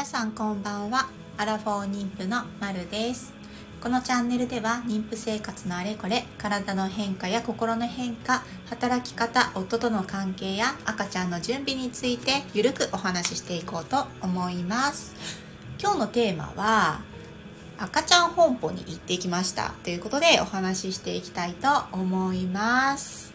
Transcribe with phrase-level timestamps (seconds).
[0.00, 1.10] 皆さんこんばんは。
[1.36, 3.34] アラフォー妊婦のまるです。
[3.82, 15.14] このチャンネルでは妊婦生活のあれこれ体の変化や心の変化働き方夫との関係や赤ちゃんの準備についてゆるくお話ししていこうと思います。
[15.78, 17.02] 今日のテーマは
[17.78, 19.74] 赤ちゃん本舗に行ってきました。
[19.84, 23.34] ということでお話ししていきたいと思います。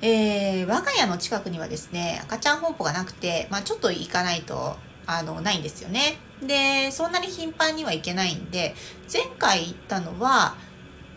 [0.00, 6.18] えー、我が家の近くにはですね赤ちゃん本舗がなくて、まあ、ちょっと行かないとあのないんですよね。
[6.42, 8.74] でそんなに頻繁には行けないんで
[9.10, 10.54] 前回行ったのは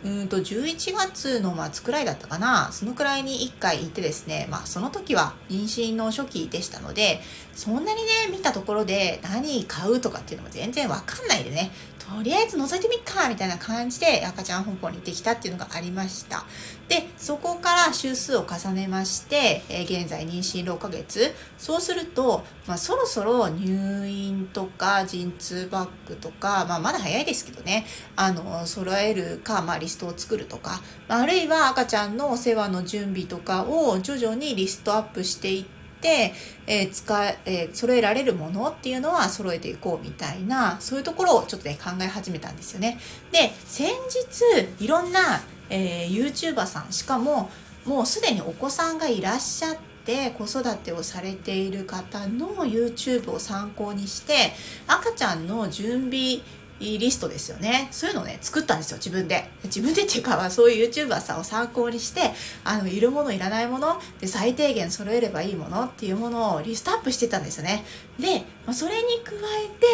[0.03, 2.69] うんと11月の末くらいだったかな。
[2.71, 7.19] そのくらいに1回行ってですねまあその時は妊娠の初期でしたので
[7.53, 11.71] そんなにね見たところで何買うとかっていうのも全然わかんないでね。
[11.99, 16.45] とりあえず覗いてみっかみたいな感じで赤ちゃん本舗に行ってきたっていうのがありました。
[16.87, 21.33] でそこから週数を重ねまして、えー、現在妊娠6ヶ月。
[21.57, 27.85] そうすると、まあ、そろそろ入院とか陣痛バッグとか、まあ、まだ早いですけどね。
[28.15, 42.99] あの揃えるか、まあ、リストを作るとか、まあ、あるいは赤ちゃんのお世話の準備とかを徐々にリストアップしていって、えー、使えー、揃えられるものっていうのは揃えていこうみたいなそういうところをちょっとね考え始めたんですよね。
[43.31, 47.49] で先日いろんな、えー、YouTuber さんしかも
[47.85, 54.53] もうすでにお子さんがいらっしゃって子育てをされている方の YouTube を参考にして
[54.87, 56.39] 赤ちゃんの準備
[56.79, 57.89] リストですよね。
[57.91, 59.49] そういうのをね、作ったんですよ、自分で。
[59.65, 62.31] 自分でっていうか、そういう YouTuber さんを参考にして、
[62.63, 67.85] あの、いるもの、いらないもの、で、最低限揃えればいいものっていうものをリストアップしてたんですよね。
[68.19, 69.33] で、まあ、それに加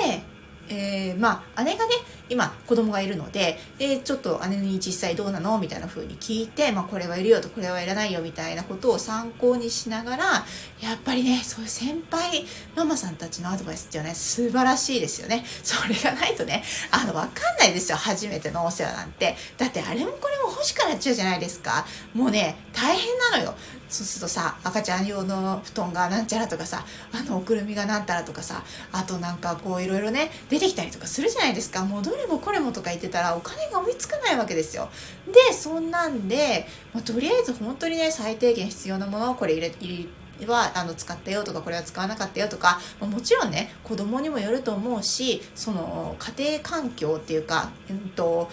[0.08, 0.36] えて、
[0.67, 1.94] えー、まあ姉がね
[2.30, 5.58] 今子供がいるのででちょっと姉に実際どうなの？
[5.59, 10.23] みたいな風に聞いて、まあ、これはいるよとこれはいらないよみたいなことを参考にしながら
[10.81, 15.44] やっぱりねそういう先輩ママさんたちのアドバイスっていうのはね素晴らしいですよね。
[15.64, 17.97] それがないとねあの分かんないですよ。
[17.97, 19.35] 初めてのお世話なんて。
[19.58, 21.85] だってあれもこれも欲しくなっちゃうじゃないですか。
[22.14, 23.56] もうね大変なのよ。
[23.88, 26.84] そうするとさ赤ちゃん用の布団がなんちゃらとかさ
[27.14, 31.85] あのおくるみがなんたらとかさあとなんかこういろいろね出てきたりとかするじゃないですか。
[31.85, 34.90] もうれもこれもとか言ってたらお金が追いつかないわけですよ。
[35.28, 40.09] でそんなんで、まあ、とりあえず本当にね最低限必要なものをこれ入れ入
[40.40, 48.50] れはあの使ったよとかこれは使わなかったよとか、まあ、もちろんね子供にもよると思うしその家庭環境っていうか、うんと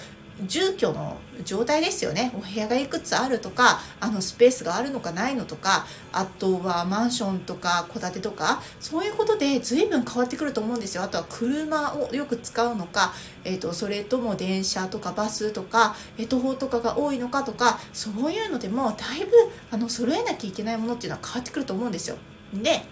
[0.47, 2.32] 住居の状態ですよね。
[2.34, 11.03] お部屋がいくつあるとかあのスペースがあるのかないのとかあとはマンションとか戸建てとかそういうことで随分変わってくると思うんですよ。
[11.03, 13.12] あとは車をよく使うのか、
[13.44, 15.94] えーと、それとも電車とかバスとか
[16.28, 19.32] 徒歩とかが多いのかとかそういうのでもだいぶ
[19.70, 22.16] あの揃えなきゃいけないものっていうのは変わってくると思うんですよ。
[22.54, 22.84] で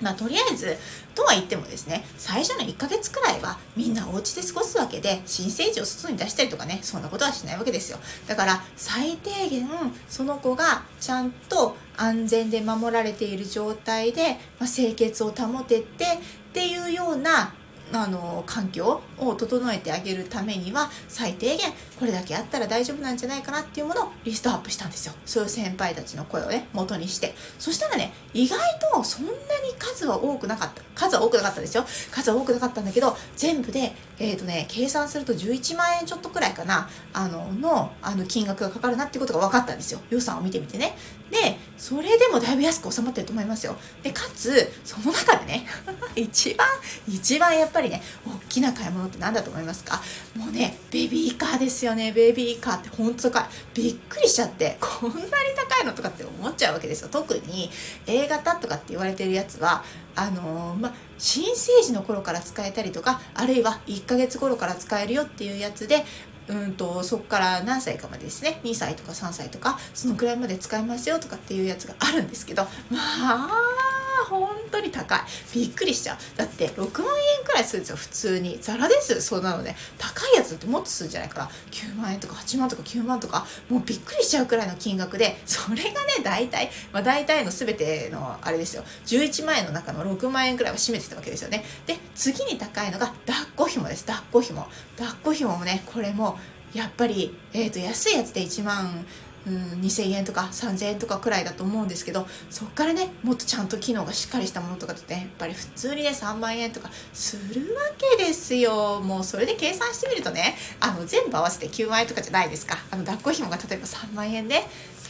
[0.00, 0.76] まあ、とりあえず
[1.14, 7.98] とは言ってもですね最初の1ヶ月くらいはみんなお家で過ごすわけで新生児を外に出したりとかねそんなことはしないわけですよ。
[8.26, 9.66] だから最低限
[10.08, 16.18] その子がちゃんと安全で守られている状態で、まあ、清潔を保ててっ
[16.52, 17.54] ていうような
[17.92, 25.14] あの環境を整えてあげるためには最低限これだけあったら大丈夫なんじゃないかなっていうものをリストアップしたんですよ。
[25.24, 27.34] そういう先輩たちの声をね元にして。
[27.58, 28.58] そしたらね意外
[28.92, 29.36] とそんなに
[29.78, 30.82] 数は多くなかった。
[30.94, 31.84] 数は多くなかったですよ。
[32.10, 36.88] 数は多くなかったんだけど全部でえっ、ー、とね計算すると11万円ちょっとくらいかな。
[37.12, 40.00] あののあの金額がかかるなっていうことが分かったんですよ。
[40.10, 40.96] 予算を見てみてね。
[41.30, 43.76] でそれでもだいぶ安く収まってると思いますよ。
[44.02, 45.66] でかつその中でね
[46.14, 46.66] 一番
[47.08, 50.02] 一番やっぱりね大きな買い物って何だと思いますか？
[50.36, 52.12] もうねベビーカーですよね。
[52.12, 55.24] ベビーカーって本当かびっくりしちゃってこんなに
[55.56, 57.08] 高いのとかって思っちゃうわけですよ。
[57.10, 57.70] 特に
[58.06, 59.84] A 型とかって言われてるやつは
[60.14, 66.04] あのー、ま新生児の頃から使えたりとかあるいは1ヶ月頃から使えるよっていうやつで
[66.48, 68.60] うんとそこから何歳かまでですね。
[68.62, 72.62] 2歳とか3歳とかそのくらいまで使えますよとかっていうやつがあるんですけど。
[72.90, 73.95] まあ
[74.28, 75.20] 本当に高い。
[75.54, 76.18] びっくりしちゃう。
[76.36, 77.08] だって6万
[77.38, 77.96] 円くらいするんですよ。
[77.96, 78.58] 普通に。
[78.60, 79.20] ザラです。
[79.20, 81.50] そんなのね高いやつってもっとするんじゃないかな。
[81.70, 83.46] 9万円とか8万とか9万とか。
[83.68, 85.40] もうびっくりしちゃうくらいの金額で。
[85.46, 88.84] それがね大体まあ大体の全てのあれですよ。
[89.06, 91.64] 11万円の中の6万円くらいは占めてたわけですよね。
[91.86, 94.04] で次に高いのが抱っこ紐です。
[94.04, 94.66] 抱っこ紐。
[94.98, 96.38] 抱っこ紐もねこれも
[96.74, 99.06] やっぱり、えー、と安いやつで1万
[99.46, 109.00] うん、2000円とか3000円とかくらいだと思うんですけどそっからねもっとちゃんと機能がしっかりしたものとかってねやっぱり普通にね3万円とかするわけですよ。
[109.00, 112.76] もうそれで計算してみるとねあの全部合わせて9万円とかじゃないですか。
[112.90, 114.62] あの抱っこ紐が例えば3万円で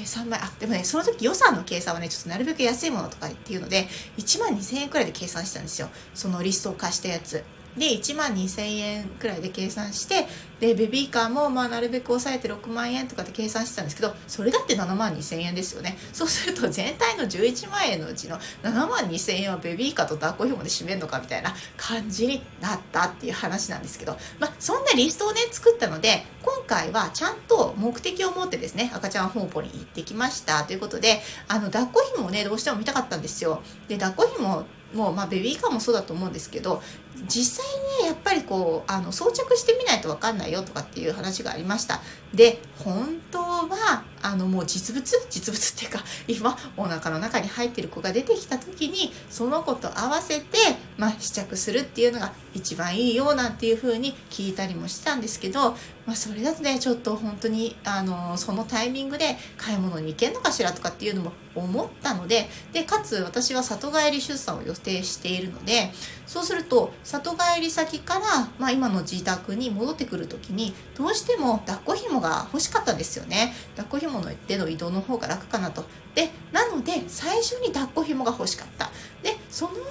[0.04, 5.88] 3万円あでもねその時予算の計算はねちょっとなるべく安いものとかっていうので1万2000円くらいで計算したんですよ。
[6.14, 7.42] そのリストを貸したやつ。
[7.76, 10.26] で1万2000円くらいで計算して
[10.60, 15.98] でベビーカーもまあなるべく抑えて6万円とかで計算してたんですけどそれだって7万2000円ですよね。
[16.12, 33.60] そうすると全体の11万円のうちの7万2000円はベビーカーと抱っこ紐で占めるのかみたいな感じになったっていう話なんですけど、まあ、そんなリストをね作ったので今回はちゃんと目的を持ってですね赤ちゃん方向に行ってきましたということであの抱っこ紐をねどうしても見たかったんですよ。
[33.88, 34.64] で抱っこ紐
[34.94, 36.82] もうまあベビーカーもそうだと思うんですけど
[37.26, 37.66] 実際
[38.02, 42.00] にやっぱりこうあの装着してみないと分かんないよとかっていう話がありました。
[42.34, 45.06] で本当はあのもう実物？
[45.30, 50.58] 実物っていうか 今お腹の中に入ってる子が出てきた時にその子と合わせて、
[50.96, 55.76] まあ、試着するっていうのが一番いいよなんていう風に聞いたりもしたんですけど、
[56.06, 65.92] まあ、それだとねちょっと本当にあのそのタイミングで買い物に行けんのかしらとかっていうのも思ったのででかつ私は里帰り出産を予定しているので
[66.26, 68.20] そうすると里帰り先から、
[68.58, 73.54] まあ、今の自宅に戻ってくる時にどうしても抱っこ紐が欲しかったんですよね。
[73.76, 75.84] 抱っこ紐のでの移動の方が楽かなと。
[76.16, 78.90] でなので最初に抱っこ紐が欲しかった。
[79.22, 79.84] でその後に、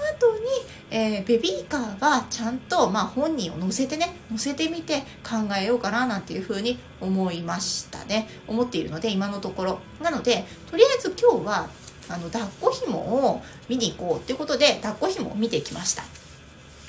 [0.91, 8.27] えー、ベビーカーはちゃんと、まあ、本人を乗せてね乗せてみて考えようかななんていうふうに思いましたね。
[8.45, 9.79] 思っているので今のところ。
[10.01, 11.69] なのでとりあえず今日は
[12.09, 16.03] あの抱っこ紐を見に行こうっていうことで抱っこ紐を見てきました。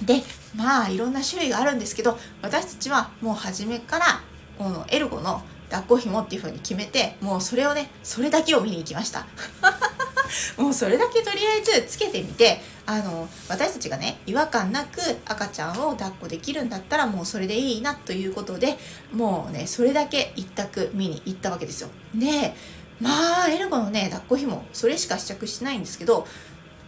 [0.03, 0.23] で
[0.55, 4.21] まあいろんな種類があるんですけど私たちはもう初めから
[4.59, 9.27] このエルゴの抱っこ紐っていう風に決めてもうそれをねそれだけを見に行きました。
[10.59, 18.77] もうそれだけとりあえずつけてみてあの私たちがね違和感なく赤ちゃんを抱っこできるんだったらもうそれでいいなということで
[19.13, 21.89] もうねそれだけ一択見に行ったわけですよ。
[22.15, 22.55] で
[23.01, 26.27] まあエルゴのね抱っこ紐それしか試着してないんですけど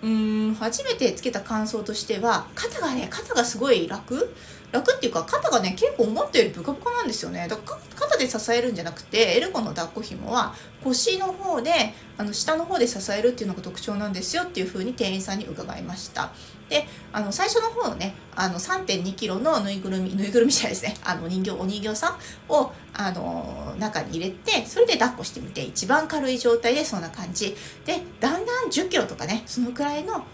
[0.02, 4.32] うん初めてつけた感想としては肩がね肩がすごい楽。
[4.70, 7.46] 楽っていうか肩がね結構思ったよりブカブカなんですよね。
[7.48, 10.54] だから肩で支えるんじゃなくてエルゴの抱っこ紐は
[10.84, 11.72] 腰の方で
[12.18, 16.32] あの下の方で支えるっていうのが特徴なんですよっていう風に店員さんに伺いました。
[16.68, 20.94] であの最初の方のねあの3 2キロのぬいぐるみぬいぐるみじゃないですね。
[21.02, 27.56] あの人形お人形さんをあの中に入れてそれで抱っこしてみて一番軽い状態でそんな感じ。
[27.86, 30.24] でだんだん1 0キロとかねそのくらいの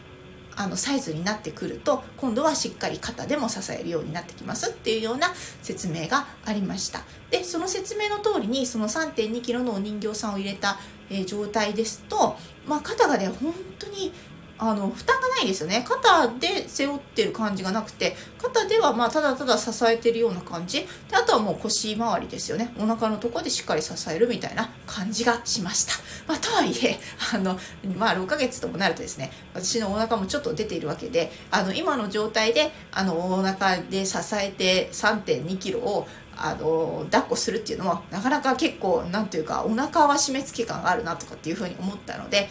[0.57, 7.03] あのサイズになってくると今度はしっかり肩でも支えるようになってきますっていうような説明がありました。
[7.31, 10.79] でその説明の通りにその 3.2kg のお人形さんを入れた、
[11.11, 12.37] えー、状態ですと、
[12.67, 14.13] まあ、肩がね本当に
[14.59, 15.85] あの負担がないですよね。
[15.87, 20.81] 肩で背負ってる感じがなくて肩ではまあただただ支えてるような感じ。
[21.11, 22.73] であとはもう腰回りですよね。
[22.79, 25.95] お腹のとこでしっかり支えるみたいな感じがしました、
[26.27, 26.99] まあ、とはいえ
[27.35, 27.59] あの、
[27.99, 36.07] まあ、6ヶ月ともなるとですね私のお腹もちょっと出ているわけであの今の状態であのお腹で支えて3 2キロを
[36.37, 42.49] あの抱っこするっていうのもなかなか結構何ていうかお腹は締め付け感があるなとかっていうふうに思ったので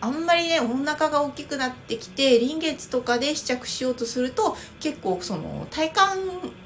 [0.00, 5.92] あんまりねお腹が大きくなってきて臨月とかで試着しようとすると結構その体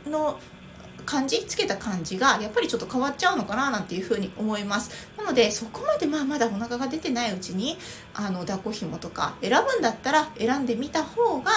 [0.04, 0.38] 幹の
[1.10, 5.08] 感じつけた感じがやっぱりちょっと変わっちゃうのかななんていうふうに思います。
[5.16, 7.76] なのでそこまでまあまだお腹が出てないうちに
[8.14, 11.50] あの抱っこ紐とか選ぶんだったら選んでみた方が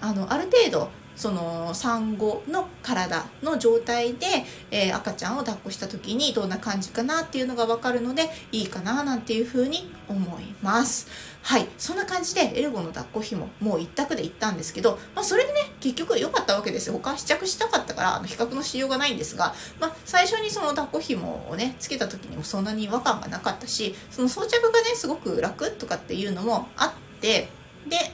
[0.00, 4.26] あのある程度その産後の体の状態で、
[4.70, 11.34] えー、赤ちゃんを抱っこした時にどんな感じかなっていうのが分かるのでいいかななんていうふうに思います。
[11.42, 11.66] はい。
[11.76, 16.94] そんな感じでエルゴの抱っこ紐ももう一択で行ったんですけど、まあ、それでね結局良かったわけですよ。
[16.94, 27.48] 他試着したかったからあの比較のしようがないんですが、まあ、最初にその抱っこ紐をねつけた時にもそんなに違和感がなかったしその装着がねすごく楽とかっていうのもあって
[27.88, 28.12] で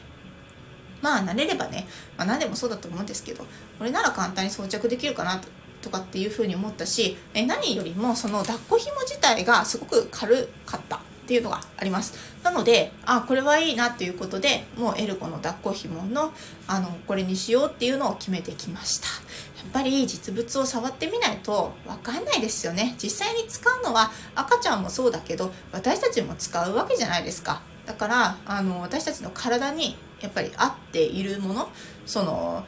[1.03, 3.45] まあ慣れればね、まあ、何でもそうだと思うんですけど
[3.79, 5.41] これなら簡単に装着できるかな
[5.83, 11.01] とかっていうふうに思ったしえ何よりもその抱っこ紐自体がすごく軽かったっ
[11.33, 12.15] ていうのがあります。
[12.43, 16.33] なのであこれはいいなっていうことでもうエルゴの抱っこ紐の
[16.67, 19.07] あのこれにしようっていうのを決めてきました。
[19.07, 22.97] やっぱり実物を触ってみないと分かんないですよね。
[23.01, 27.63] 実際に使うのは赤ちゃんもそうだけど私たちも使うわけじゃないですか。
[27.87, 31.69] だからあの私たちの体にやっぱり合っているもの
[32.07, 32.65] その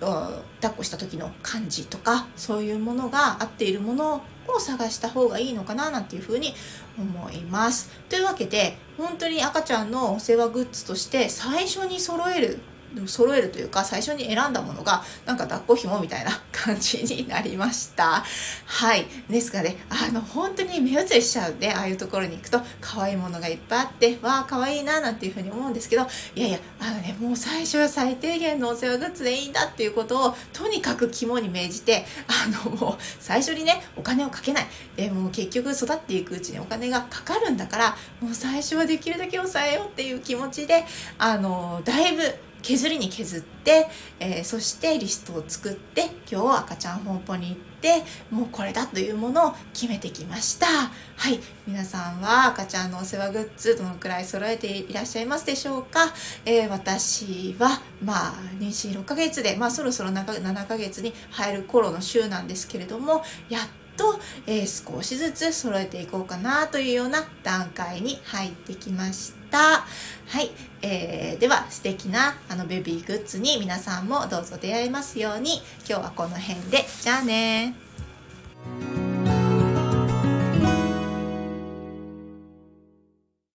[0.00, 6.54] 抱っこした時の感じとかそういうものが合っているものを探した方がいいのかななんていうふうに
[6.98, 7.90] 思います。
[8.08, 12.60] というわけで本当に赤ちゃんのお世話グッズとして最初に揃える
[13.06, 18.24] 揃えるというか最初に選んだものがなんか抱っこ紐みたいな感じになりました。
[18.66, 19.06] はい。
[19.28, 34.66] ですがねあの本当に目移りしちゃうんでああいうところに行くと可愛いものがいっぱいあってわあ可愛いななんていうふうに思うんですけどいやいやあのねもう最初は最低限のお世話グッズでいいんだっていうことをとにかく肝に銘じてあのもう最初にねお金をかけない。
[34.96, 40.84] でもう結局育っていくうちにお金がかかるんだからもう最初はできるだけ抑えようっていう気持ちで
[41.18, 42.22] あのだいぶ
[42.62, 43.86] 削りに削って、
[44.20, 50.66] えー、そしてリストを作って今日赤ちゃん本舗に行ってもうこれだというものを決めてきました。
[50.66, 51.40] はい。
[51.66, 56.00] 皆さんは赤ちゃんのお世話グッズどのくらい揃えていらっしゃいますでしょうか、
[56.44, 63.62] えー、私はまあ妊娠6ヶ月でまあそろそろ 7, ヶ月に入る頃の週なんですけれどもやっ
[63.98, 69.58] と、えー、少しずつ揃えていこうかなというような段階に入ってきました。
[69.58, 70.50] はい、
[70.80, 75.56] えー、では素敵なあのベビーグッズに皆さんもどうぞ出会えますように。
[75.88, 76.86] 今日はこの辺で。
[77.02, 79.07] じゃあね